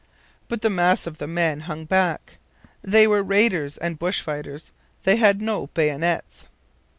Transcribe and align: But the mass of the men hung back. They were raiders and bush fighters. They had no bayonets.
But 0.47 0.63
the 0.63 0.71
mass 0.71 1.05
of 1.05 1.19
the 1.19 1.27
men 1.27 1.59
hung 1.59 1.85
back. 1.85 2.39
They 2.81 3.05
were 3.05 3.21
raiders 3.21 3.77
and 3.77 3.99
bush 3.99 4.19
fighters. 4.19 4.71
They 5.03 5.17
had 5.17 5.43
no 5.43 5.67
bayonets. 5.75 6.47